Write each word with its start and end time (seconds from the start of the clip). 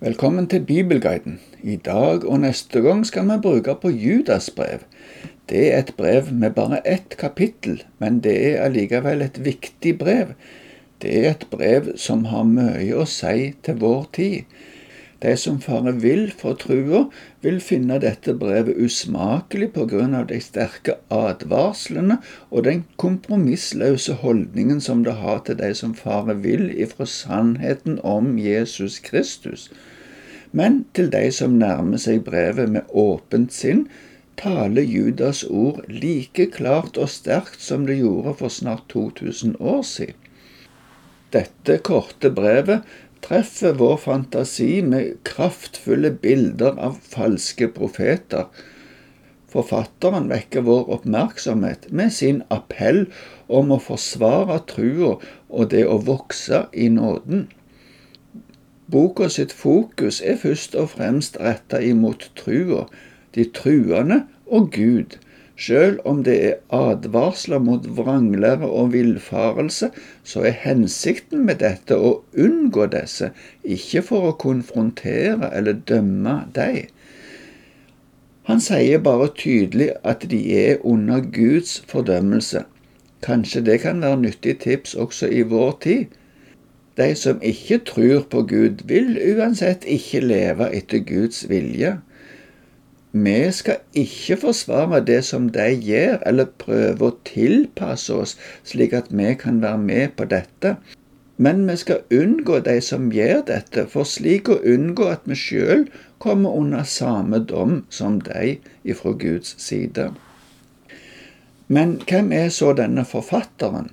Velkommen 0.00 0.46
til 0.46 0.62
Bibelguiden. 0.62 1.40
I 1.62 1.74
dag 1.76 2.22
og 2.22 2.36
neste 2.40 2.78
gang 2.84 3.00
skal 3.06 3.24
vi 3.26 3.36
bruke 3.42 3.72
på 3.82 3.90
Judas 3.90 4.46
brev. 4.54 4.84
Det 5.50 5.62
er 5.72 5.80
et 5.80 5.90
brev 5.98 6.28
med 6.30 6.54
bare 6.54 6.78
ett 6.86 7.16
kapittel, 7.18 7.82
men 7.98 8.20
det 8.22 8.36
er 8.46 8.62
allikevel 8.62 9.24
et 9.26 9.40
viktig 9.42 9.96
brev. 9.98 10.30
Det 11.02 11.16
er 11.18 11.32
et 11.32 11.42
brev 11.50 11.90
som 11.98 12.22
har 12.30 12.46
mye 12.46 12.94
å 12.94 13.08
si 13.10 13.50
til 13.66 13.80
vår 13.82 14.06
tid. 14.14 14.46
De 15.18 15.36
som 15.36 15.56
farer 15.60 15.96
vill 15.98 16.28
for 16.30 16.54
trua, 16.54 17.00
vil 17.42 17.58
finne 17.64 17.96
dette 18.02 18.36
brevet 18.38 18.78
usmakelig 18.78 19.72
på 19.74 19.86
grunn 19.90 20.14
av 20.14 20.28
de 20.30 20.38
sterke 20.42 20.94
advarslene 21.10 22.20
og 22.50 22.66
den 22.68 22.84
kompromissløse 23.02 24.20
holdningen 24.22 24.80
som 24.84 25.02
det 25.06 25.16
har 25.22 25.42
til 25.48 25.58
de 25.58 25.72
som 25.74 25.96
farer 25.98 26.38
vill 26.44 26.68
ifra 26.70 27.08
sannheten 27.10 27.98
om 28.06 28.36
Jesus 28.38 29.00
Kristus. 29.02 29.66
Men 30.52 30.84
til 30.94 31.10
de 31.10 31.24
som 31.34 31.58
nærmer 31.58 31.98
seg 32.00 32.22
brevet 32.28 32.70
med 32.76 32.94
åpent 32.94 33.52
sinn, 33.52 33.88
taler 34.38 34.86
Judas 34.86 35.42
ord 35.42 35.82
like 35.90 36.46
klart 36.54 36.96
og 36.96 37.10
sterkt 37.10 37.58
som 37.60 37.90
det 37.90 37.98
gjorde 37.98 38.38
for 38.38 38.54
snart 38.54 38.86
2000 38.94 39.58
år 39.58 39.82
siden. 39.82 40.14
Dette 41.34 41.74
korte 41.84 42.30
brevet 42.32 42.86
treffer 43.24 43.76
vår 43.78 43.96
fantasi 44.02 44.82
med 44.82 45.18
kraftfulle 45.28 46.10
bilder 46.22 46.78
av 46.78 46.98
falske 47.02 47.68
profeter. 47.74 48.48
Forfatteren 49.48 50.28
vekker 50.28 50.66
vår 50.66 50.88
oppmerksomhet 50.98 51.88
med 51.90 52.12
sin 52.12 52.42
appell 52.52 53.06
om 53.46 53.72
å 53.72 53.80
forsvare 53.80 54.58
trua 54.68 55.14
og 55.48 55.70
det 55.72 55.86
å 55.88 55.96
vokse 56.04 56.66
i 56.72 56.90
nåden. 56.92 57.46
Boka 58.88 59.28
sitt 59.32 59.52
fokus 59.52 60.20
er 60.24 60.36
først 60.40 60.76
og 60.76 60.92
fremst 60.96 61.36
retta 61.40 61.80
imot 61.84 62.30
trua, 62.36 62.86
de 63.36 63.44
truende 63.52 64.22
og 64.46 64.70
Gud, 64.72 65.18
Sjøl 65.58 65.96
om 66.06 66.20
det 66.22 66.36
er 66.46 66.58
advarsler 66.70 67.58
mot 67.58 67.86
vranglære 67.96 68.68
og 68.68 68.92
villfarelse, 68.92 69.88
så 70.22 70.44
er 70.46 70.60
hensikten 70.62 71.42
med 71.48 71.58
dette 71.64 71.98
å 71.98 72.12
unngå 72.38 72.86
disse, 72.92 73.32
ikke 73.66 74.04
for 74.06 74.28
å 74.28 74.36
konfrontere 74.38 75.50
eller 75.58 75.80
dømme 75.90 76.36
dem. 76.54 76.86
Han 78.48 78.62
sier 78.64 79.02
bare 79.04 79.26
tydelig 79.36 79.90
at 80.08 80.22
de 80.30 80.38
er 80.56 80.78
under 80.86 81.26
Guds 81.34 81.82
fordømmelse. 81.90 82.62
Kanskje 83.26 83.60
det 83.66 83.80
kan 83.82 84.00
være 84.00 84.22
nyttig 84.22 84.60
tips 84.62 84.94
også 84.94 85.28
i 85.28 85.42
vår 85.42 85.74
tid. 85.84 86.14
De 86.96 87.10
som 87.18 87.42
ikke 87.42 87.78
tror 87.90 88.22
på 88.30 88.42
Gud, 88.48 88.86
vil 88.88 89.18
uansett 89.34 89.84
ikke 89.86 90.22
leve 90.24 90.70
etter 90.74 91.02
Guds 91.04 91.44
vilje. 91.50 91.98
Vi 93.12 93.52
skal 93.52 93.76
ikke 93.96 94.36
forsvare 94.36 95.00
det 95.04 95.22
som 95.24 95.48
de 95.48 95.68
gjør, 95.72 96.18
eller 96.26 96.50
prøve 96.60 97.08
å 97.08 97.16
tilpasse 97.24 98.12
oss 98.12 98.34
slik 98.68 98.92
at 98.92 99.08
vi 99.10 99.32
kan 99.40 99.62
være 99.62 99.80
med 99.80 100.16
på 100.16 100.26
dette. 100.28 100.76
Men 101.38 101.62
vi 101.68 101.76
skal 101.80 102.04
unngå 102.12 102.58
de 102.66 102.80
som 102.84 103.12
gjør 103.14 103.44
dette, 103.48 103.86
for 103.88 104.04
slik 104.04 104.50
å 104.50 104.58
unngå 104.60 105.06
at 105.08 105.24
vi 105.24 105.38
sjøl 105.38 105.86
kommer 106.18 106.52
under 106.58 106.84
samme 106.84 107.38
dom 107.38 107.84
som 107.88 108.18
de 108.20 108.58
ifra 108.84 109.14
Guds 109.16 109.54
side. 109.62 110.10
Men 111.68 111.96
hvem 112.08 112.32
er 112.32 112.48
så 112.52 112.74
denne 112.76 113.06
forfatteren? 113.08 113.88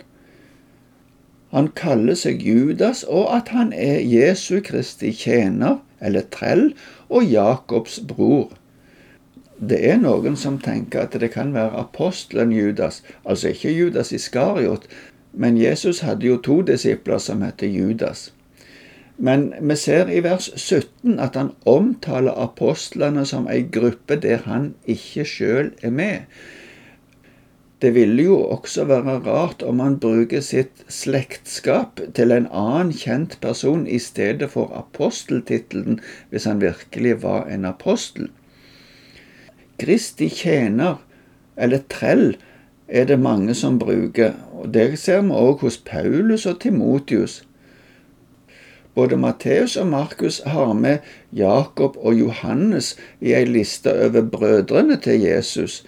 Han 1.55 1.69
kaller 1.77 2.17
seg 2.19 2.43
Judas, 2.43 3.05
og 3.07 3.29
at 3.31 3.53
han 3.55 3.71
er 3.71 4.01
Jesu 4.03 4.59
Kristi 4.65 5.13
tjener, 5.15 5.77
eller 6.01 6.25
trell, 6.33 6.73
og 7.07 7.29
Jakobs 7.31 8.01
bror. 8.09 8.49
Det 9.59 9.77
er 9.89 9.99
noen 10.01 10.35
som 10.35 10.57
tenker 10.59 11.05
at 11.05 11.13
det 11.19 11.31
kan 11.31 11.53
være 11.55 11.79
apostelen 11.79 12.51
Judas, 12.51 13.03
altså 13.23 13.53
ikke 13.53 13.71
Judas 13.71 14.11
Iskariot, 14.11 14.87
men 15.31 15.57
Jesus 15.57 16.01
hadde 16.03 16.27
jo 16.27 16.37
to 16.43 16.61
disipler 16.61 17.21
som 17.23 17.41
het 17.41 17.63
Judas. 17.63 18.31
Men 19.17 19.53
vi 19.61 19.75
ser 19.79 20.11
i 20.11 20.19
vers 20.23 20.49
17 20.59 21.19
at 21.23 21.39
han 21.39 21.53
omtaler 21.65 22.35
apostlene 22.35 23.23
som 23.25 23.47
ei 23.47 23.61
gruppe 23.63 24.19
der 24.19 24.43
han 24.43 24.73
ikke 24.91 25.23
sjøl 25.23 25.71
er 25.81 25.95
med. 25.95 26.27
Det 27.81 27.93
ville 27.95 28.23
jo 28.23 28.37
også 28.57 28.85
være 28.91 29.19
rart 29.23 29.63
om 29.63 29.79
han 29.79 29.99
bruker 29.99 30.43
sitt 30.43 30.83
slektskap 30.91 32.01
til 32.15 32.31
en 32.31 32.47
annen 32.51 32.91
kjent 32.95 33.37
person 33.43 33.83
i 33.87 33.99
stedet 33.99 34.49
for 34.51 34.71
aposteltittelen, 34.75 35.99
hvis 36.29 36.47
han 36.49 36.63
virkelig 36.63 37.21
var 37.23 37.47
en 37.51 37.65
apostel. 37.71 38.31
Kristi 39.79 40.29
tjener, 40.29 40.95
eller 41.57 41.81
trell, 41.89 42.35
er 42.87 43.05
det 43.09 43.19
mange 43.19 43.53
som 43.57 43.79
bruker, 43.79 44.33
og 44.53 44.73
det 44.73 44.99
ser 44.99 45.21
vi 45.21 45.33
også 45.33 45.61
hos 45.61 45.77
Paulus 45.77 46.45
og 46.45 46.59
Timotius. 46.61 47.43
Både 48.95 49.17
Matteus 49.17 49.75
og 49.75 49.87
Markus 49.87 50.41
har 50.45 50.73
med 50.73 50.97
Jakob 51.33 51.97
og 51.99 52.19
Johannes 52.19 52.95
i 53.21 53.33
ei 53.33 53.45
liste 53.45 53.91
over 53.91 54.21
brødrene 54.31 54.95
til 55.03 55.19
Jesus. 55.21 55.83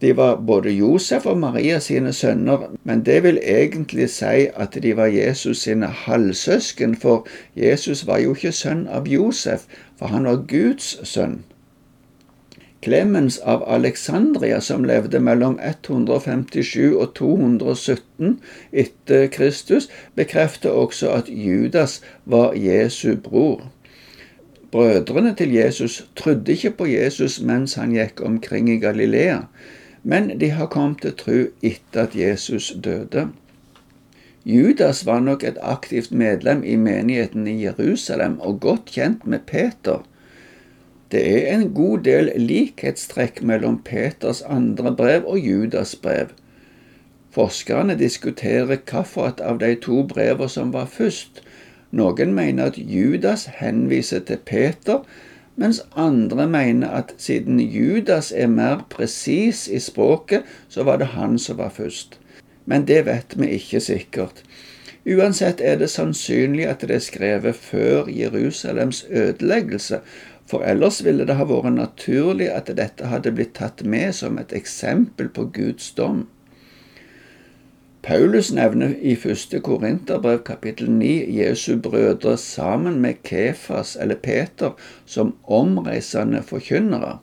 De 0.00 0.16
var 0.16 0.36
både 0.46 0.70
Josef 0.70 1.26
og 1.26 1.38
Maria 1.38 1.78
sine 1.78 2.12
sønner, 2.12 2.70
men 2.84 3.02
det 3.04 3.22
vil 3.22 3.40
egentlig 3.42 4.10
si 4.10 4.46
at 4.54 4.78
de 4.82 4.96
var 4.96 5.06
Jesus 5.06 5.66
sine 5.66 5.86
halvsøsken, 5.86 6.96
for 6.96 7.26
Jesus 7.56 8.06
var 8.06 8.18
jo 8.18 8.34
ikke 8.34 8.52
sønn 8.52 8.86
av 8.88 9.08
Josef, 9.08 9.66
for 9.98 10.06
han 10.06 10.24
var 10.24 10.44
Guds 10.48 11.08
sønn. 11.08 11.42
Clemens 12.80 13.38
av 13.38 13.62
Alexandria, 13.68 14.60
som 14.60 14.84
levde 14.88 15.20
mellom 15.20 15.58
157 15.60 16.94
og 16.96 17.12
217 17.18 18.38
etter 18.72 19.26
Kristus, 19.34 19.90
bekrefter 20.16 20.72
også 20.72 21.10
at 21.12 21.28
Judas 21.28 22.00
var 22.24 22.56
Jesu 22.56 23.16
bror. 23.16 23.66
Brødrene 24.72 25.34
til 25.34 25.52
Jesus 25.52 26.06
trodde 26.16 26.52
ikke 26.52 26.70
på 26.70 26.86
Jesus 26.86 27.40
mens 27.42 27.74
han 27.74 27.92
gikk 27.92 28.22
omkring 28.24 28.70
i 28.70 28.78
Galilea, 28.80 29.42
men 30.02 30.30
de 30.40 30.50
har 30.50 30.70
kommet 30.72 31.02
til 31.02 31.16
tro 31.20 31.38
etter 31.62 32.06
at 32.06 32.16
Jesus 32.16 32.72
døde. 32.84 33.28
Judas 34.46 35.04
var 35.06 35.20
nok 35.20 35.44
et 35.44 35.58
aktivt 35.60 36.12
medlem 36.12 36.62
i 36.64 36.76
menigheten 36.76 37.44
i 37.46 37.58
Jerusalem 37.64 38.38
og 38.40 38.60
godt 38.60 38.94
kjent 38.94 39.26
med 39.26 39.44
Peter. 39.46 40.00
Det 41.10 41.22
er 41.26 41.56
en 41.56 41.72
god 41.74 42.04
del 42.06 42.30
likhetstrekk 42.38 43.40
mellom 43.42 43.80
Peters 43.82 44.42
andre 44.46 44.92
brev 44.94 45.24
og 45.26 45.40
Judas 45.42 45.96
brev. 45.98 46.30
Forskerne 47.34 47.96
diskuterer 47.98 48.68
hvilket 48.70 49.42
av 49.42 49.58
de 49.58 49.74
to 49.82 50.04
brevene 50.06 50.48
som 50.50 50.70
var 50.74 50.86
først. 50.86 51.42
Noen 51.90 52.34
mener 52.34 52.70
at 52.70 52.78
Judas 52.78 53.48
henviser 53.58 54.22
til 54.26 54.38
Peter, 54.46 55.02
mens 55.58 55.82
andre 55.98 56.46
mener 56.46 56.94
at 57.02 57.14
siden 57.18 57.58
Judas 57.60 58.30
er 58.32 58.46
mer 58.46 58.86
presis 58.90 59.66
i 59.68 59.78
språket, 59.82 60.46
så 60.68 60.86
var 60.86 61.02
det 61.02 61.12
han 61.18 61.38
som 61.38 61.58
var 61.58 61.74
først. 61.74 62.20
Men 62.66 62.86
det 62.86 63.04
vet 63.06 63.34
vi 63.34 63.50
ikke 63.58 63.80
sikkert. 63.82 64.44
Uansett 65.10 65.60
er 65.64 65.78
det 65.80 65.88
sannsynlig 65.90 66.66
at 66.68 66.82
det 66.86 66.94
er 66.94 67.02
skrevet 67.02 67.56
før 67.56 68.08
Jerusalems 68.12 69.06
ødeleggelse, 69.10 70.00
for 70.50 70.66
ellers 70.66 70.98
ville 71.06 71.24
det 71.28 71.38
ha 71.38 71.46
vært 71.46 71.76
naturlig 71.76 72.50
at 72.50 72.72
dette 72.74 73.06
hadde 73.06 73.30
blitt 73.36 73.54
tatt 73.60 73.84
med 73.86 74.16
som 74.18 74.38
et 74.40 74.52
eksempel 74.56 75.30
på 75.30 75.46
Guds 75.54 75.92
dom. 75.94 76.24
Paulus 78.02 78.48
nevner 78.56 78.94
i 79.04 79.12
første 79.14 79.60
Korinterbrev 79.60 80.40
kapittel 80.48 80.88
9 80.90 81.10
Jesu 81.36 81.74
brødre 81.84 82.36
sammen 82.40 82.96
med 83.04 83.20
Kefas 83.28 83.92
eller 84.00 84.16
Peter 84.16 84.72
som 85.04 85.34
omreisende 85.44 86.40
forkynnere. 86.42 87.18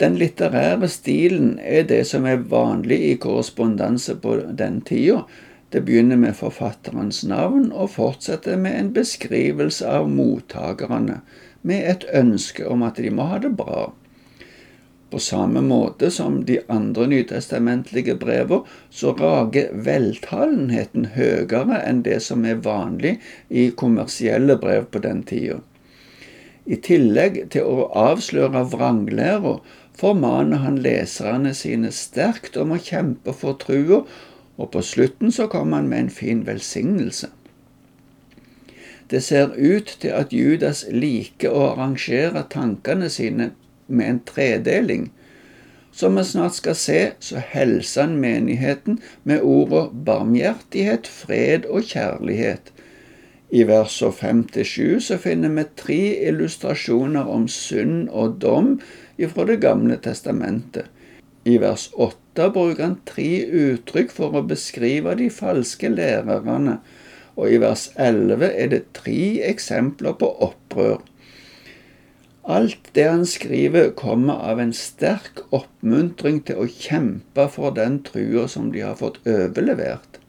Den 0.00 0.16
litterære 0.18 0.88
stilen 0.88 1.58
er 1.62 1.84
det 1.90 2.04
som 2.06 2.24
er 2.26 2.46
vanlig 2.50 3.00
i 3.10 3.16
korrespondanse 3.18 4.16
på 4.22 4.38
den 4.58 4.80
tida, 4.86 5.24
det 5.74 5.80
begynner 5.82 6.20
med 6.22 6.36
forfatterens 6.38 7.24
navn 7.26 7.72
og 7.74 7.96
fortsetter 7.96 8.54
med 8.62 8.76
en 8.78 8.90
beskrivelse 8.94 9.88
av 9.90 10.06
mottakerne, 10.06 11.16
med 11.66 11.88
et 11.90 12.04
ønske 12.14 12.62
om 12.70 12.84
at 12.86 13.00
de 13.02 13.10
må 13.10 13.26
ha 13.26 13.40
det 13.42 13.50
bra. 13.58 13.88
På 15.10 15.18
samme 15.18 15.64
måte 15.66 16.12
som 16.14 16.36
de 16.46 16.60
andre 16.70 17.08
nytestamentlige 17.10 18.14
brevene, 18.22 18.62
så 18.90 19.16
rager 19.18 19.72
veltalenheten 19.88 21.08
høyere 21.16 21.80
enn 21.80 22.04
det 22.06 22.20
som 22.22 22.46
er 22.46 22.62
vanlig 22.62 23.16
i 23.50 23.68
kommersielle 23.82 24.54
brev 24.62 24.86
på 24.94 25.02
den 25.02 25.24
tida. 25.26 25.58
I 26.70 26.78
tillegg 26.78 27.40
til 27.50 27.66
å 27.66 27.88
avsløre 27.98 28.62
vranglæra 28.70 29.56
formaner 29.98 30.62
han 30.62 30.78
leserne 30.86 31.50
sine 31.54 31.90
sterkt 31.90 32.54
om 32.62 32.74
å 32.74 32.80
kjempe 32.90 33.34
for 33.34 33.58
trua 33.58 34.04
og 34.56 34.70
på 34.74 34.82
slutten 34.82 35.32
så 35.32 35.48
kom 35.50 35.72
han 35.72 35.88
med 35.88 36.06
en 36.06 36.10
fin 36.10 36.44
velsignelse. 36.46 37.30
Det 39.10 39.22
ser 39.22 39.52
ut 39.56 39.96
til 40.00 40.14
at 40.16 40.32
Judas 40.32 40.84
liker 40.90 41.52
å 41.52 41.66
arrangere 41.72 42.46
tankene 42.50 43.10
sine 43.12 43.50
med 43.86 44.08
en 44.08 44.20
tredeling. 44.26 45.10
Som 45.94 46.16
vi 46.18 46.24
snart 46.26 46.56
skal 46.56 46.74
se, 46.74 47.00
så 47.20 47.42
helser 47.52 48.08
han 48.08 48.16
menigheten 48.22 48.98
med 49.22 49.44
ordet 49.44 49.90
barmhjertighet, 50.06 51.06
fred 51.06 51.68
og 51.70 51.84
kjærlighet. 51.92 52.72
I 53.54 53.62
versene 53.68 54.10
5-7 54.10 55.04
så 55.04 55.20
finner 55.22 55.52
vi 55.54 55.66
tre 55.78 56.00
illustrasjoner 56.30 57.28
om 57.30 57.44
synd 57.46 58.08
og 58.08 58.40
dom 58.42 58.78
fra 59.30 59.44
Det 59.46 59.60
gamle 59.62 60.00
testamentet. 60.02 60.88
I 61.44 61.58
vers 61.60 61.90
8 62.00 62.48
bruker 62.54 62.82
han 62.86 63.00
tre 63.04 63.44
uttrykk 63.44 64.12
for 64.16 64.36
å 64.36 64.44
beskrive 64.48 65.12
de 65.18 65.28
falske 65.32 65.90
lærerne, 65.92 66.78
og 67.36 67.50
i 67.52 67.58
vers 67.60 67.90
11 68.00 68.46
er 68.48 68.70
det 68.72 68.84
tre 68.96 69.42
eksempler 69.44 70.16
på 70.20 70.30
opprør. 70.46 71.02
Alt 72.44 72.90
det 72.96 73.04
han 73.08 73.24
skriver, 73.28 73.90
kommer 73.96 74.40
av 74.52 74.60
en 74.60 74.72
sterk 74.76 75.44
oppmuntring 75.48 76.42
til 76.48 76.60
å 76.60 76.68
kjempe 76.68 77.46
for 77.52 77.76
den 77.76 78.02
trua 78.04 78.44
som 78.52 78.68
de 78.72 78.84
har 78.84 78.98
fått 79.00 79.20
overlevert. 79.28 80.20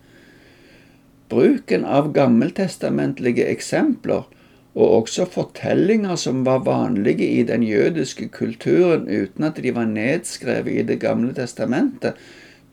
Bruken 1.31 1.83
av 1.83 2.13
gammeltestamentlige 2.15 3.47
eksempler 3.51 4.27
og 4.75 4.95
også 5.01 5.25
fortellinger 5.31 6.17
som 6.19 6.43
var 6.45 6.65
vanlige 6.67 7.27
i 7.39 7.43
den 7.47 7.63
jødiske 7.63 8.27
kulturen 8.27 9.07
uten 9.07 9.47
at 9.47 9.61
de 9.63 9.71
var 9.75 9.87
nedskrevet 9.87 10.71
i 10.71 10.83
Det 10.83 10.99
gamle 10.99 11.33
testamentet, 11.33 12.13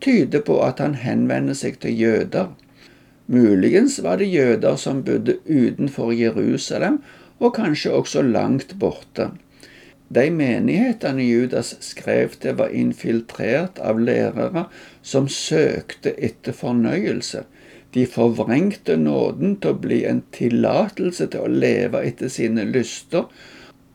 tyder 0.00 0.40
på 0.40 0.58
at 0.66 0.82
han 0.82 0.94
henvender 0.98 1.54
seg 1.54 1.78
til 1.78 1.94
jøder. 1.94 2.50
Muligens 3.26 4.00
var 4.02 4.18
det 4.18 4.32
jøder 4.32 4.76
som 4.76 5.04
bodde 5.06 5.38
utenfor 5.46 6.10
Jerusalem, 6.12 6.98
og 7.38 7.54
kanskje 7.54 7.94
også 7.94 8.22
langt 8.22 8.74
borte. 8.78 9.30
De 10.14 10.26
menighetene 10.30 11.24
Judas 11.24 11.76
skrev 11.80 12.34
til, 12.40 12.58
var 12.58 12.74
infiltrert 12.74 13.78
av 13.80 14.00
lærere 14.02 14.66
som 15.02 15.28
søkte 15.28 16.12
etter 16.18 16.52
fornøyelse. 16.52 17.46
De 17.94 18.06
forvrengte 18.08 18.96
nåden 18.96 19.56
til 19.60 19.74
å 19.74 19.80
bli 19.84 20.02
en 20.08 20.22
tillatelse 20.32 21.26
til 21.32 21.44
å 21.44 21.56
leve 21.64 22.00
etter 22.08 22.32
sine 22.32 22.64
lyster, 22.68 23.26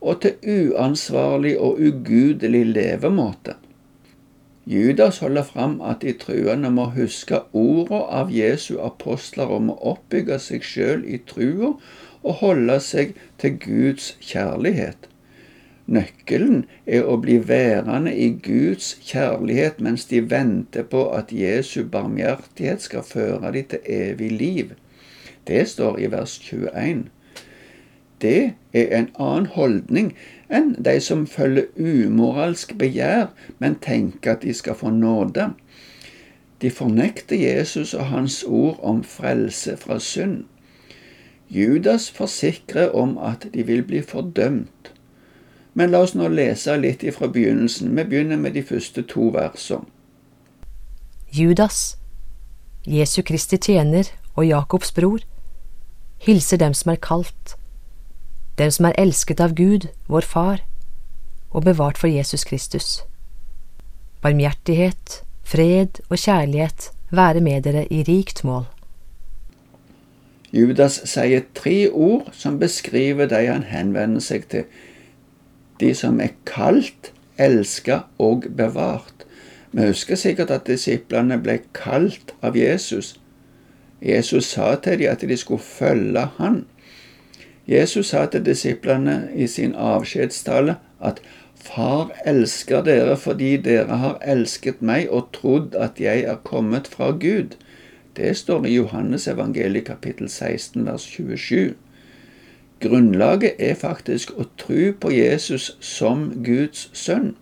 og 0.02 0.22
til 0.22 0.36
uansvarlig 0.72 1.56
og 1.58 1.80
ugudelig 1.82 2.66
levemåte. 2.76 3.58
Judas 4.68 5.22
holder 5.24 5.48
fram 5.48 5.78
at 5.82 6.02
de 6.04 6.12
truende 6.20 6.70
må 6.76 6.90
huske 6.94 7.40
ordene 7.56 8.04
av 8.20 8.32
Jesu 8.36 8.76
apostler 8.84 9.54
om 9.58 9.72
å 9.72 9.78
oppbygge 9.94 10.38
seg 10.44 10.66
sjøl 10.68 11.06
i 11.08 11.22
trua 11.30 11.72
og 12.22 12.42
holde 12.42 12.76
seg 12.84 13.14
til 13.40 13.56
Guds 13.64 14.12
kjærlighet. 14.20 15.08
Nøkkelen 15.88 16.66
er 16.86 17.06
å 17.08 17.16
bli 17.24 17.38
værende 17.48 18.12
i 18.12 18.28
Guds 18.44 18.90
kjærlighet 19.08 19.80
mens 19.80 20.06
de 20.10 20.20
venter 20.30 20.84
på 20.84 21.06
at 21.16 21.32
Jesu 21.32 21.86
barmhjertighet 21.92 22.84
skal 22.84 23.06
føre 23.08 23.54
dem 23.56 23.70
til 23.72 23.88
evig 23.98 24.32
liv. 24.32 24.74
Det 25.48 25.64
står 25.70 26.00
i 26.04 26.12
vers 26.12 26.40
21. 26.44 27.06
Det 28.22 28.54
er 28.74 28.92
en 28.98 29.10
annen 29.16 29.48
holdning 29.54 30.12
enn 30.52 30.74
de 30.84 30.98
som 31.04 31.24
følger 31.28 31.72
umoralsk 31.78 32.76
begjær, 32.82 33.30
men 33.60 33.80
tenker 33.80 34.36
at 34.36 34.44
de 34.44 34.54
skal 34.58 34.76
få 34.76 34.92
nåde. 34.92 35.52
De 36.62 36.72
fornekter 36.74 37.38
Jesus 37.38 37.94
og 37.94 38.10
hans 38.12 38.44
ord 38.44 38.80
om 38.84 39.04
frelse 39.04 39.78
fra 39.78 40.00
synd. 40.04 40.44
Judas 41.50 42.10
forsikrer 42.12 42.90
om 42.90 43.18
at 43.18 43.48
de 43.54 43.64
vil 43.64 43.84
bli 43.88 44.02
fordømt. 44.02 44.68
Men 45.78 45.94
la 45.94 46.02
oss 46.02 46.16
nå 46.18 46.26
lese 46.34 46.74
litt 46.82 47.04
ifra 47.06 47.28
begynnelsen. 47.30 47.92
Vi 47.94 48.04
begynner 48.10 48.40
med 48.42 48.56
de 48.58 48.64
første 48.66 49.04
to 49.06 49.30
versene. 49.36 49.86
Judas, 51.30 51.98
Jesu 52.88 53.22
Kristi 53.22 53.60
tjener 53.62 54.10
og 54.34 54.48
Jakobs 54.48 54.94
bror, 54.96 55.22
hilser 56.24 56.58
dem 56.58 56.74
som 56.74 56.94
er 56.96 57.02
kalt, 57.04 57.54
dem 58.58 58.72
som 58.74 58.88
er 58.90 58.98
elsket 58.98 59.44
av 59.44 59.54
Gud, 59.54 59.90
vår 60.08 60.26
Far, 60.26 60.64
og 61.52 61.68
bevart 61.68 62.00
for 62.00 62.10
Jesus 62.10 62.48
Kristus. 62.48 63.04
Barmhjertighet, 64.24 65.22
fred 65.44 66.02
og 66.10 66.18
kjærlighet 66.18 66.90
være 67.12 67.42
med 67.42 67.68
dere 67.70 67.86
i 67.94 68.02
rikt 68.08 68.42
mål. 68.48 68.66
Judas 70.52 71.02
sier 71.06 71.44
tre 71.54 71.90
ord 71.92 72.32
som 72.34 72.58
beskriver 72.58 73.30
de 73.30 73.46
han 73.46 73.68
henvender 73.68 74.24
seg 74.24 74.48
til 74.50 74.66
de 75.80 75.94
som 75.96 76.20
er 76.22 76.36
kalt, 76.46 77.12
elska 77.38 78.00
og 78.18 78.48
bevart. 78.58 79.26
Vi 79.72 79.86
husker 79.86 80.16
sikkert 80.16 80.52
at 80.52 80.68
disiplene 80.68 81.38
ble 81.44 81.60
kalt 81.78 82.34
av 82.42 82.58
Jesus. 82.58 83.18
Jesus 84.02 84.54
sa 84.54 84.76
til 84.82 85.00
dem 85.02 85.12
at 85.12 85.22
de 85.22 85.38
skulle 85.38 85.62
følge 85.62 86.28
han. 86.38 86.66
Jesus 87.68 88.14
sa 88.14 88.26
til 88.26 88.46
disiplene 88.46 89.28
i 89.36 89.48
sin 89.48 89.76
avskjedstale 89.76 90.78
at 91.04 91.22
Far 91.68 92.12
elsker 92.26 92.84
dere 92.86 93.18
fordi 93.20 93.58
dere 93.58 93.98
har 94.00 94.20
elsket 94.22 94.82
meg 94.86 95.10
og 95.12 95.32
trodd 95.36 95.76
at 95.76 96.00
jeg 96.00 96.24
er 96.30 96.38
kommet 96.46 96.88
fra 96.88 97.10
Gud. 97.12 97.58
Det 98.16 98.38
står 98.38 98.66
i 98.66 98.76
Johannes 98.78 99.28
evangeliet 99.28 99.90
kapittel 99.90 100.30
16 100.30 100.86
vers 100.86 101.02
27. 101.02 101.74
Grunnlaget 102.80 103.58
er 103.60 103.74
faktisk 103.76 104.36
å 104.38 104.46
tro 104.60 104.92
på 105.02 105.12
Jesus 105.14 105.72
som 105.82 106.30
Guds 106.46 106.90
sønn. 106.94 107.34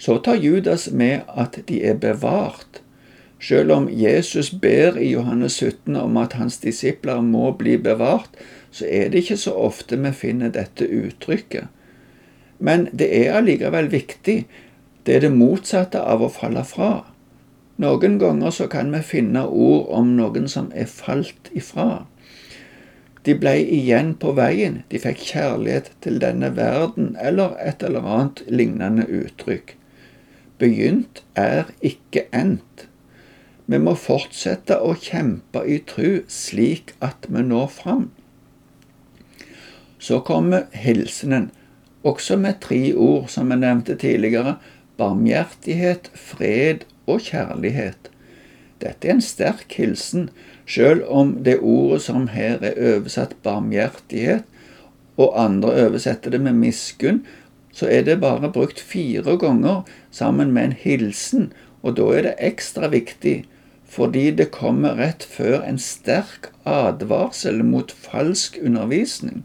Så 0.00 0.18
tar 0.24 0.40
Judas 0.40 0.88
med 0.90 1.28
at 1.28 1.58
de 1.68 1.82
er 1.84 1.98
bevart. 2.00 2.80
Selv 3.40 3.72
om 3.72 3.88
Jesus 3.92 4.50
ber 4.50 4.96
i 4.96 5.10
Johannes 5.12 5.58
17 5.60 5.96
om 6.00 6.16
at 6.16 6.36
hans 6.40 6.58
disipler 6.62 7.20
må 7.20 7.50
bli 7.58 7.76
bevart, 7.76 8.30
så 8.70 8.88
er 8.88 9.10
det 9.10 9.24
ikke 9.24 9.36
så 9.36 9.52
ofte 9.66 10.00
vi 10.00 10.12
finner 10.16 10.52
dette 10.52 10.88
uttrykket. 10.88 11.68
Men 12.58 12.88
det 12.92 13.10
er 13.12 13.36
allikevel 13.36 13.90
viktig. 13.92 14.46
Det 15.04 15.16
er 15.16 15.26
det 15.26 15.34
motsatte 15.36 16.00
av 16.00 16.24
å 16.24 16.32
falle 16.32 16.64
fra. 16.64 17.04
Noen 17.76 18.18
ganger 18.18 18.54
så 18.54 18.66
kan 18.70 18.92
vi 18.94 19.02
finne 19.04 19.44
ord 19.44 19.90
om 19.92 20.14
noen 20.16 20.48
som 20.48 20.70
er 20.72 20.88
falt 20.88 21.50
ifra. 21.52 22.06
De 23.24 23.32
ble 23.40 23.54
igjen 23.56 24.12
på 24.20 24.34
veien, 24.36 24.82
de 24.92 25.00
fikk 25.00 25.22
kjærlighet 25.30 25.90
til 26.04 26.18
denne 26.20 26.50
verden, 26.56 27.14
eller 27.16 27.56
et 27.64 27.82
eller 27.86 28.04
annet 28.04 28.42
lignende 28.52 29.06
uttrykk. 29.08 29.76
Begynt 30.60 31.22
er 31.40 31.70
ikke 31.80 32.26
endt. 32.36 32.86
Vi 33.64 33.80
må 33.80 33.94
fortsette 33.96 34.76
å 34.76 34.92
kjempe 35.00 35.64
i 35.64 35.80
tru 35.88 36.20
slik 36.28 36.92
at 37.00 37.24
vi 37.32 37.40
når 37.48 37.70
fram. 37.72 38.10
Så 39.96 40.20
kommer 40.20 40.68
hilsenen, 40.76 41.48
også 42.04 42.36
med 42.36 42.60
tre 42.60 42.92
ord 42.92 43.30
som 43.32 43.48
jeg 43.48 43.62
nevnte 43.64 43.96
tidligere, 43.96 44.58
barmhjertighet, 45.00 46.10
fred 46.12 46.84
og 47.08 47.24
kjærlighet. 47.24 48.10
Dette 48.82 49.08
er 49.08 49.16
en 49.16 49.22
sterk 49.24 49.72
hilsen 49.78 50.28
Sjøl 50.64 51.02
om 51.04 51.34
det 51.44 51.58
ordet 51.60 52.00
som 52.06 52.28
her 52.32 52.62
er 52.64 52.78
oversatt 52.94 53.36
barmhjertighet, 53.44 54.44
og 55.20 55.36
andre 55.38 55.74
oversetter 55.84 56.32
det 56.32 56.40
med 56.42 56.56
miskunn, 56.58 57.20
så 57.74 57.86
er 57.90 58.06
det 58.06 58.22
bare 58.22 58.50
brukt 58.50 58.80
fire 58.80 59.36
ganger 59.38 59.82
sammen 60.10 60.54
med 60.56 60.64
en 60.64 60.78
hilsen, 60.78 61.52
og 61.82 61.98
da 61.98 62.08
er 62.16 62.30
det 62.30 62.38
ekstra 62.52 62.88
viktig 62.92 63.42
fordi 63.94 64.30
det 64.34 64.48
kommer 64.50 64.96
rett 64.98 65.22
før 65.22 65.60
en 65.62 65.76
sterk 65.78 66.48
advarsel 66.66 67.60
mot 67.62 67.92
falsk 67.92 68.56
undervisning. 68.58 69.44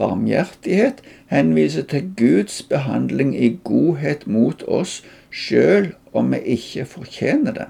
Barmhjertighet 0.00 1.02
henviser 1.28 1.84
til 1.90 2.08
Guds 2.16 2.62
behandling 2.70 3.34
i 3.36 3.58
godhet 3.66 4.24
mot 4.30 4.64
oss 4.64 5.02
sjøl 5.28 5.90
om 6.16 6.32
vi 6.32 6.40
ikke 6.56 6.86
fortjener 6.88 7.58
det. 7.58 7.68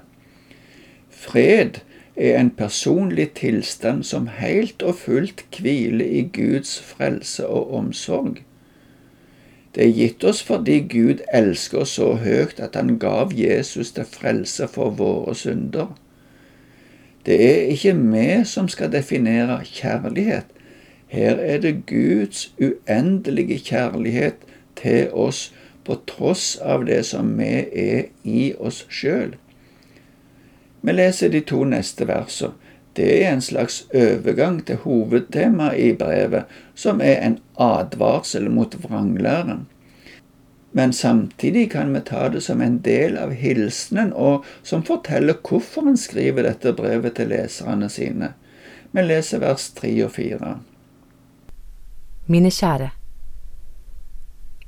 Fred 1.25 1.81
er 2.15 2.39
en 2.39 2.49
personlig 2.49 3.31
tilstand 3.39 4.03
som 4.03 4.27
helt 4.27 4.83
og 4.85 4.95
fullt 4.95 5.45
hviler 5.57 6.05
i 6.05 6.21
Guds 6.33 6.77
frelse 6.81 7.47
og 7.47 7.73
omsorg. 7.73 8.37
Det 9.75 9.83
er 9.83 9.95
gitt 9.97 10.23
oss 10.23 10.39
fordi 10.45 10.79
Gud 10.91 11.23
elsker 11.33 11.81
oss 11.81 11.97
så 11.97 12.13
høyt 12.21 12.61
at 12.63 12.77
han 12.79 12.95
gav 12.99 13.33
Jesus 13.35 13.91
til 13.91 14.05
frelse 14.07 14.67
for 14.71 14.93
våre 14.95 15.33
synder. 15.35 15.89
Det 17.25 17.39
er 17.43 17.73
ikke 17.73 17.95
vi 17.97 18.27
som 18.45 18.69
skal 18.69 18.91
definere 18.93 19.57
kjærlighet. 19.65 20.45
Her 21.07 21.41
er 21.41 21.57
det 21.57 21.85
Guds 21.89 22.53
uendelige 22.61 23.59
kjærlighet 23.59 24.45
til 24.77 25.09
oss 25.11 25.49
på 25.83 25.97
tross 26.07 26.55
av 26.61 26.85
det 26.85 27.01
som 27.05 27.33
vi 27.39 27.49
er 27.73 28.05
i 28.23 28.53
oss 28.59 28.85
sjøl. 28.89 29.35
Vi 30.85 30.93
leser 30.93 31.29
de 31.33 31.41
to 31.41 31.63
neste 31.65 32.05
versene. 32.05 32.53
Det 32.95 33.07
er 33.25 33.33
en 33.33 33.41
slags 33.41 33.81
overgang 33.91 34.61
til 34.67 34.77
hovedtemaet 34.85 35.79
i 35.81 35.87
brevet, 35.99 36.45
som 36.75 37.01
er 37.03 37.17
en 37.25 37.39
advarsel 37.59 38.45
mot 38.53 38.77
vranglæren. 38.83 39.65
Men 40.71 40.93
samtidig 40.93 41.71
kan 41.71 41.91
vi 41.93 42.01
ta 42.07 42.29
det 42.29 42.43
som 42.45 42.61
en 42.61 42.77
del 42.85 43.17
av 43.17 43.33
hilsenen, 43.35 44.13
og 44.13 44.45
som 44.63 44.83
forteller 44.83 45.41
hvorfor 45.43 45.89
en 45.89 45.97
skriver 45.97 46.47
dette 46.47 46.71
brevet 46.77 47.17
til 47.17 47.33
leserne 47.33 47.89
sine. 47.89 48.31
Vi 48.91 49.03
leser 49.03 49.43
vers 49.43 49.69
tre 49.75 49.91
og 50.05 50.13
fire. 50.15 50.53
Mine 52.31 52.53
kjære. 52.53 52.93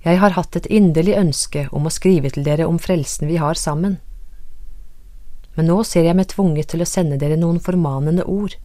Jeg 0.04 0.20
har 0.20 0.36
hatt 0.36 0.56
et 0.56 0.68
inderlig 0.72 1.16
ønske 1.20 1.68
om 1.72 1.88
å 1.88 1.94
skrive 1.94 2.34
til 2.34 2.44
dere 2.44 2.68
om 2.68 2.80
frelsen 2.80 3.28
vi 3.32 3.40
har 3.40 3.56
sammen. 3.56 4.00
Men 5.58 5.70
nå 5.72 5.82
ser 5.88 6.06
jeg 6.06 6.18
meg 6.18 6.30
tvunget 6.32 6.70
til 6.72 6.84
å 6.84 6.90
sende 6.90 7.18
dere 7.18 7.38
noen 7.40 7.60
formanende 7.64 8.26
ord, 8.30 8.56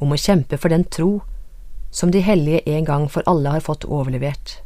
om 0.00 0.12
å 0.12 0.20
kjempe 0.20 0.58
for 0.60 0.72
den 0.72 0.86
tro 0.88 1.20
som 1.92 2.10
de 2.12 2.22
hellige 2.24 2.64
en 2.66 2.88
gang 2.88 3.04
for 3.12 3.24
alle 3.30 3.52
har 3.52 3.64
fått 3.64 3.84
overlevert. 3.84 4.58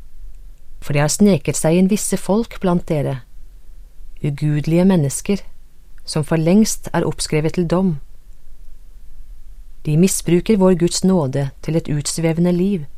For 0.80 0.94
det 0.94 1.02
har 1.04 1.12
sneket 1.12 1.58
seg 1.58 1.76
inn 1.76 1.90
visse 1.90 2.16
folk 2.16 2.56
blant 2.62 2.86
dere, 2.88 3.20
ugudelige 4.22 4.86
mennesker, 4.86 5.42
som 6.06 6.24
for 6.26 6.40
lengst 6.40 6.88
er 6.94 7.06
oppskrevet 7.06 7.58
til 7.58 7.68
dom. 7.68 7.98
De 9.84 9.98
misbruker 10.00 10.56
vår 10.60 10.78
Guds 10.80 11.04
nåde 11.04 11.50
til 11.66 11.76
et 11.76 11.90
utsvevende 11.92 12.54
liv 12.54 12.88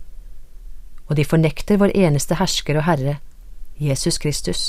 og 1.12 1.16
de 1.16 1.25
fornekter 1.28 1.76
vår 1.76 1.92
eneste 1.92 2.38
hersker 2.40 2.78
og 2.80 2.87
herre, 2.87 3.18
Jesus 3.76 4.16
Kristus. 4.18 4.61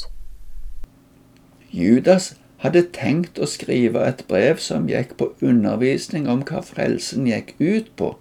Judas 1.72 2.34
hadde 2.64 2.86
tenkt 2.96 3.40
å 3.40 3.48
skrive 3.50 4.06
et 4.08 4.24
brev 4.30 4.60
som 4.64 4.88
gikk 4.88 5.18
på 5.20 5.34
undervisning 5.44 6.30
om 6.32 6.46
hva 6.48 6.62
frelsen 6.64 7.28
gikk 7.28 7.54
ut 7.60 7.90
på, 8.00 8.14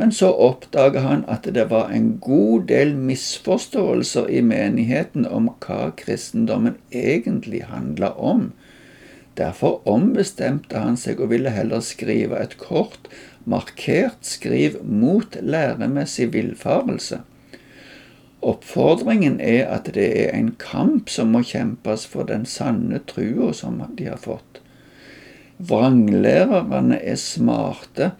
men 0.00 0.10
så 0.12 0.32
oppdaga 0.34 1.04
han 1.04 1.22
at 1.30 1.46
det 1.54 1.68
var 1.70 1.92
en 1.94 2.16
god 2.24 2.66
del 2.72 2.94
misforståelser 2.98 4.30
i 4.34 4.40
menigheten 4.42 5.28
om 5.28 5.50
hva 5.62 5.92
kristendommen 6.00 6.78
egentlig 6.90 7.62
handla 7.70 8.10
om. 8.18 8.48
Derfor 9.38 9.78
ombestemte 9.88 10.80
han 10.80 10.98
seg 10.98 11.20
og 11.22 11.30
ville 11.30 11.52
heller 11.54 11.84
skrive 11.84 12.40
et 12.42 12.58
kort, 12.60 13.06
markert 13.44 14.26
skriv 14.26 14.80
mot 14.82 15.38
læremessig 15.38 16.32
villfarelse. 16.34 17.22
Oppfordringen 18.42 19.38
er 19.40 19.68
at 19.70 19.92
det 19.94 20.08
er 20.18 20.32
en 20.34 20.50
kamp 20.58 21.10
som 21.12 21.30
må 21.34 21.44
kjempes 21.46 22.08
for 22.10 22.26
den 22.26 22.42
sanne 22.48 22.98
trua 23.06 23.52
som 23.54 23.78
de 23.98 24.08
har 24.10 24.18
fått. 24.18 24.58
Vranglærerne 25.62 26.98
er 26.98 27.20
smarte. 27.22 28.12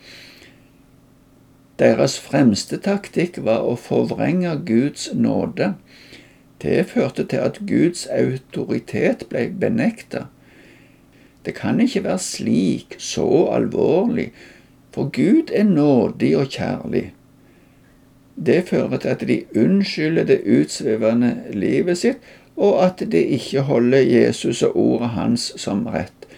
Deres 1.83 2.15
fremste 2.23 2.79
taktikk 2.79 3.41
var 3.43 3.67
å 3.67 3.75
forvrenge 3.75 4.55
Guds 4.69 5.09
nåde. 5.15 5.73
Det 6.63 6.85
førte 6.93 7.25
til 7.27 7.43
at 7.43 7.59
Guds 7.67 8.05
autoritet 8.07 9.27
ble 9.33 9.49
benekta. 9.59 10.29
Det 11.43 11.57
kan 11.59 11.81
ikke 11.83 12.05
være 12.05 12.23
slik, 12.23 12.95
så 13.03 13.27
alvorlig, 13.51 14.29
for 14.95 15.11
Gud 15.11 15.51
er 15.51 15.67
nådig 15.67 16.37
og 16.39 16.55
kjærlig. 16.55 17.09
Det 18.37 18.63
fører 18.69 18.97
til 18.97 19.09
at 19.09 19.25
de 19.29 19.43
unnskylder 19.57 20.25
det 20.25 20.41
utsvevende 20.49 21.35
livet 21.53 21.99
sitt, 21.99 22.19
og 22.57 22.85
at 22.85 23.03
de 23.13 23.23
ikke 23.37 23.65
holder 23.69 23.99
Jesus 23.99 24.63
og 24.63 24.77
ordet 24.77 25.09
hans 25.17 25.53
som 25.61 25.87
rett. 25.87 26.29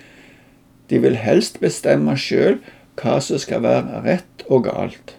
De 0.91 1.01
vil 1.01 1.17
helst 1.17 1.61
bestemme 1.61 2.17
sjøl 2.17 2.59
hva 3.01 3.19
som 3.23 3.41
skal 3.43 3.63
være 3.65 4.03
rett 4.05 4.45
og 4.47 4.67
galt. 4.69 5.17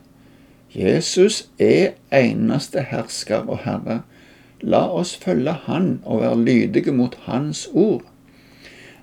Jesus 0.75 1.45
er 1.59 1.95
eneste 2.11 2.83
hersker 2.89 3.47
og 3.47 3.63
herre. 3.63 4.01
La 4.61 4.85
oss 4.91 5.15
følge 5.19 5.53
Han 5.65 5.99
og 6.03 6.21
være 6.21 6.43
lydige 6.43 6.91
mot 6.91 7.15
Hans 7.25 7.67
ord. 7.73 8.03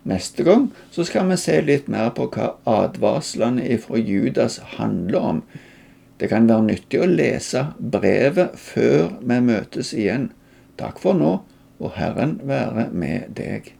Neste 0.04 0.44
gang 0.44 0.72
så 0.90 1.04
skal 1.04 1.28
vi 1.30 1.36
se 1.38 1.60
litt 1.62 1.88
mer 1.88 2.10
på 2.16 2.26
hva 2.32 2.54
advarslene 2.66 3.68
ifra 3.70 4.00
Judas 4.00 4.58
handler 4.76 5.18
om 5.18 5.42
det 6.22 6.28
kan 6.30 6.44
være 6.46 6.62
nyttig 6.68 7.00
å 7.02 7.06
lese 7.10 7.64
brevet 7.74 8.52
før 8.54 9.08
vi 9.26 9.40
møtes 9.42 9.88
igjen. 9.90 10.28
Takk 10.78 11.00
for 11.02 11.18
nå, 11.18 11.32
og 11.82 11.96
Herren 11.96 12.36
være 12.46 12.84
med 12.94 13.32
deg. 13.34 13.72